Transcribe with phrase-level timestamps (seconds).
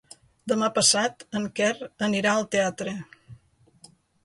[0.51, 1.69] Demà passat en Quer
[2.09, 2.97] anirà al teatre.